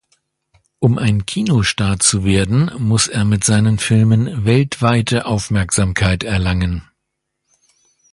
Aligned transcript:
Um 0.79 0.97
ein 0.97 1.27
Kinostar 1.27 1.99
zu 1.99 2.25
werden, 2.25 2.71
muss 2.79 3.07
er 3.07 3.23
mit 3.23 3.43
seinen 3.43 3.77
Filmen 3.77 4.45
weltweite 4.45 5.27
Aufmerksamkeit 5.27 6.23
erlangen. 6.23 6.89